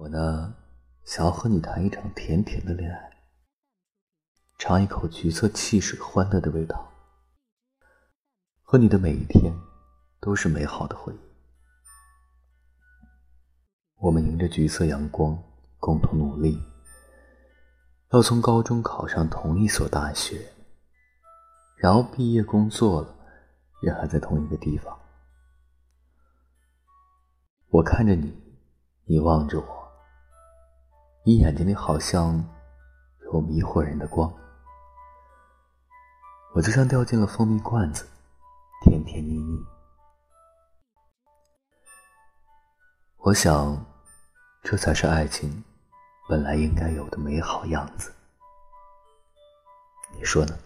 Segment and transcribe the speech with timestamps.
[0.00, 0.54] 我呢，
[1.04, 3.18] 想要和你谈一场甜甜的恋爱，
[4.56, 6.90] 尝一口橘色汽水欢乐的味道，
[8.62, 9.54] 和你的每一天
[10.18, 11.18] 都是美好的回忆。
[13.96, 15.36] 我们迎着橘色阳光，
[15.78, 16.58] 共同努力，
[18.12, 20.50] 要从高中考上同一所大学，
[21.76, 23.14] 然后毕业工作了，
[23.82, 24.98] 也还在同一个地方。
[27.68, 28.34] 我看着你，
[29.04, 29.79] 你望着我。
[31.30, 32.44] 你眼睛里好像
[33.26, 34.28] 有迷惑人的光，
[36.52, 38.04] 我就像掉进了蜂蜜罐子，
[38.82, 39.56] 甜甜蜜蜜。
[43.18, 43.86] 我想，
[44.64, 45.62] 这才是爱情
[46.28, 48.12] 本来应该有的美好样子。
[50.12, 50.58] 你说呢？